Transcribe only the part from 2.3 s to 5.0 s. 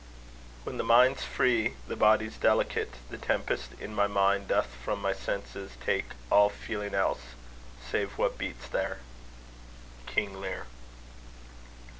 delicate: the tempest in my mind Doth from